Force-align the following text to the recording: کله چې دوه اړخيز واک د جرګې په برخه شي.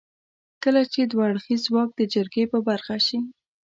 کله 0.63 0.81
چې 0.93 1.01
دوه 1.11 1.23
اړخيز 1.29 1.63
واک 1.73 1.89
د 1.95 2.01
جرګې 2.13 2.43
په 2.51 2.59
برخه 2.67 2.95
شي. 3.07 3.19